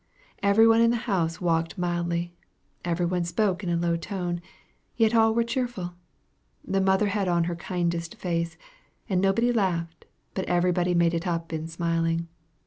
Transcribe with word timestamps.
Every 0.41 0.67
one 0.67 0.81
in 0.81 0.89
the 0.89 0.97
house 1.05 1.39
walked 1.39 1.77
mildly. 1.77 2.33
Every 2.83 3.05
one 3.05 3.23
spoke 3.23 3.63
in 3.63 3.69
a 3.69 3.77
low 3.77 3.95
tone. 3.97 4.41
Yet 4.97 5.13
all 5.13 5.35
were 5.35 5.43
cheerful. 5.43 5.93
The 6.65 6.81
mother 6.81 7.09
had 7.09 7.27
on 7.27 7.43
her 7.43 7.55
kindest 7.55 8.15
face, 8.15 8.57
and 9.07 9.21
nobody 9.21 9.51
laughed, 9.51 10.05
but 10.33 10.45
everybody 10.45 10.95
made 10.95 11.13
it 11.13 11.27
up 11.27 11.53
in 11.53 11.67
smiling. 11.67 12.27